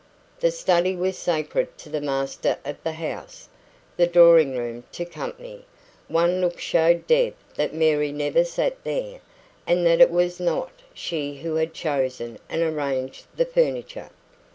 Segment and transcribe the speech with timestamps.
[0.39, 3.49] The study was sacred to the master of the house;
[3.97, 5.67] the drawing room to "company".
[6.07, 9.19] One look showed Deb that Mary never sat there,
[9.67, 14.09] and that it was not she who had chosen and arranged the furniture.